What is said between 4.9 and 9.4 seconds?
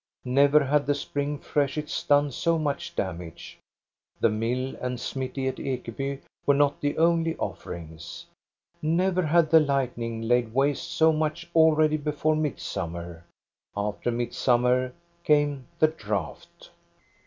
smithy at Ekeby were not the only offerings. Never